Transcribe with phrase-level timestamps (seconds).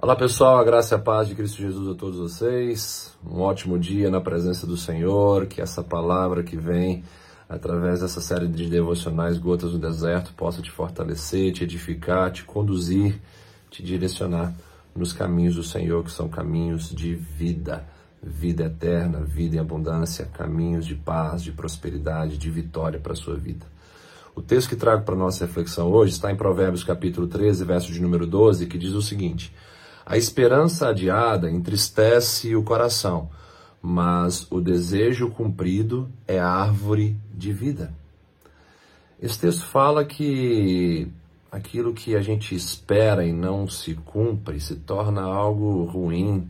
[0.00, 3.18] Olá pessoal, a graça e a paz de Cristo Jesus a todos vocês.
[3.28, 7.02] Um ótimo dia na presença do Senhor, que essa palavra que vem
[7.48, 13.20] através dessa série de devocionais Gotas no Deserto possa te fortalecer, te edificar, te conduzir,
[13.70, 14.54] te direcionar
[14.94, 17.84] nos caminhos do Senhor, que são caminhos de vida,
[18.22, 23.34] vida eterna, vida em abundância, caminhos de paz, de prosperidade, de vitória para a sua
[23.34, 23.66] vida.
[24.32, 28.00] O texto que trago para nossa reflexão hoje está em Provérbios capítulo 13, verso de
[28.00, 29.52] número 12, que diz o seguinte:
[30.10, 33.28] a esperança adiada entristece o coração,
[33.82, 37.92] mas o desejo cumprido é árvore de vida.
[39.20, 41.12] Esse texto fala que
[41.52, 46.48] aquilo que a gente espera e não se cumpre se torna algo ruim,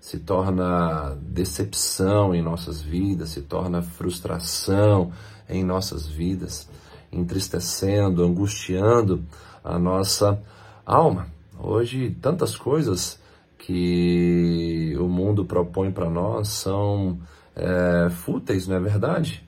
[0.00, 5.12] se torna decepção em nossas vidas, se torna frustração
[5.46, 6.66] em nossas vidas,
[7.12, 9.22] entristecendo, angustiando
[9.62, 10.42] a nossa
[10.86, 11.35] alma.
[11.58, 13.20] Hoje, tantas coisas
[13.58, 17.18] que o mundo propõe para nós são
[17.54, 19.42] é, fúteis, não é verdade?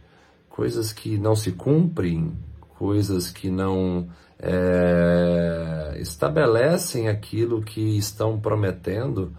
[0.48, 2.32] Coisas que não se cumprem,
[2.78, 9.32] coisas que não é, estabelecem aquilo que estão prometendo,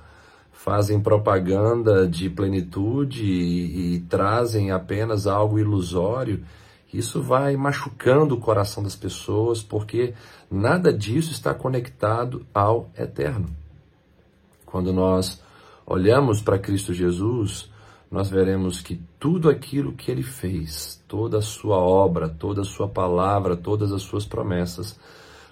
[0.51, 6.43] fazem propaganda de plenitude e, e trazem apenas algo ilusório
[6.93, 10.13] isso vai machucando o coração das pessoas, porque
[10.49, 13.49] nada disso está conectado ao eterno.
[14.65, 15.41] Quando nós
[15.85, 17.69] olhamos para Cristo Jesus,
[18.11, 22.87] nós veremos que tudo aquilo que ele fez, toda a sua obra, toda a sua
[22.87, 24.99] palavra, todas as suas promessas,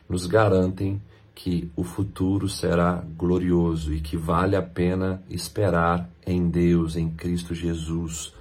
[0.10, 1.02] nos garantem
[1.36, 7.54] que o futuro será glorioso e que vale a pena esperar em Deus, em Cristo
[7.54, 8.34] Jesus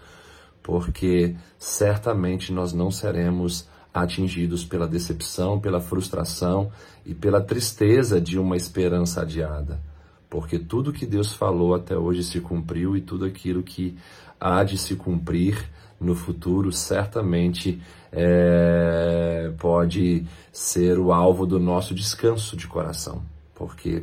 [0.67, 6.73] porque certamente nós não seremos atingidos pela decepção, pela frustração
[7.05, 9.81] e pela tristeza de uma esperança adiada.
[10.29, 13.97] Porque tudo que Deus falou até hoje se cumpriu e tudo aquilo que
[14.41, 22.57] há de se cumprir no futuro certamente é, pode ser o alvo do nosso descanso
[22.57, 23.23] de coração.
[23.55, 24.03] Porque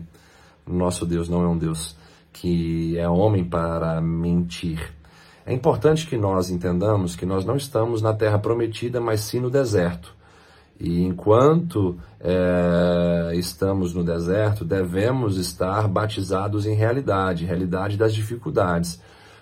[0.66, 1.97] nosso Deus não é um Deus
[2.31, 4.94] que é homem para mentir
[5.45, 9.49] é importante que nós entendamos que nós não estamos na terra prometida, mas sim no
[9.49, 10.15] deserto.
[10.79, 19.01] E enquanto é, estamos no deserto, devemos estar batizados em realidade, realidade das dificuldades.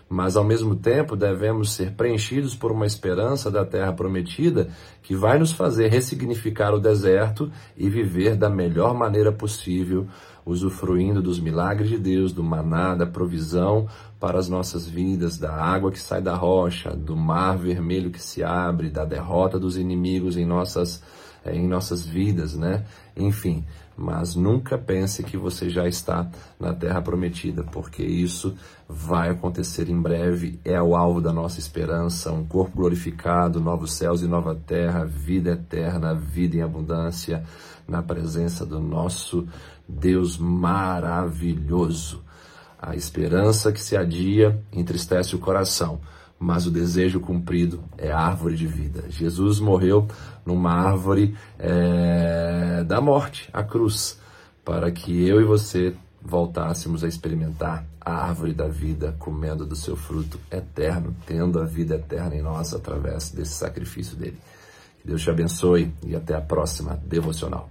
[0.10, 4.68] Mas ao mesmo tempo devemos ser preenchidos por uma esperança da terra prometida
[5.02, 10.08] que vai nos fazer ressignificar o deserto e viver da melhor maneira possível
[10.46, 13.88] usufruindo dos milagres de Deus, do maná, da provisão
[14.20, 18.44] para as nossas vidas, da água que sai da rocha, do mar vermelho que se
[18.44, 21.04] abre, da derrota dos inimigos em nossas,
[21.44, 22.86] eh, em nossas vidas, né?
[23.16, 23.66] Enfim,
[23.98, 28.56] mas nunca pense que você já está na terra prometida, porque isso
[28.88, 34.22] vai acontecer em breve, é o alvo da nossa esperança, um corpo glorificado, novos céus
[34.22, 37.44] e nova terra, vida eterna, vida em abundância,
[37.88, 39.48] na presença do nosso
[39.92, 42.24] Deus maravilhoso.
[42.80, 46.02] A esperança que se adia entristece o coração,
[46.40, 49.04] mas o desejo cumprido é árvore de vida.
[49.10, 50.08] Jesus morreu
[50.44, 54.20] numa árvore é, da morte, a cruz,
[54.66, 59.96] para que eu e você voltássemos a experimentar a árvore da vida, comendo do seu
[59.96, 64.40] fruto eterno, tendo a vida eterna em nós através desse sacrifício dele.
[65.00, 67.70] Que Deus te abençoe e até a próxima devocional.